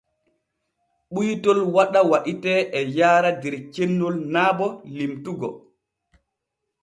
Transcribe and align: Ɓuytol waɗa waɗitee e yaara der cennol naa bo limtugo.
Ɓuytol 1.13 1.59
waɗa 1.75 1.99
waɗitee 2.11 2.59
e 2.77 2.79
yaara 2.97 3.29
der 3.41 3.55
cennol 3.73 4.15
naa 4.33 4.51
bo 4.57 4.65
limtugo. 4.97 5.49